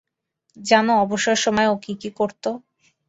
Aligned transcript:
জানো 0.57 0.93
অবসর 1.03 1.37
সময়ে 1.45 1.69
ও 1.69 1.83
কী 1.83 1.93
কী 2.01 2.09
করতো? 2.19 2.49